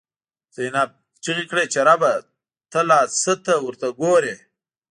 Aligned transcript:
زینب” 0.55 0.89
چیغی 1.23 1.45
کړی 1.51 1.65
چی 1.73 1.79
ربه، 1.87 2.13
ته 2.71 2.79
لا 2.89 2.99
څه 3.21 3.33
ته 3.45 3.53
ورته 3.65 3.87
ګوری” 3.99 4.35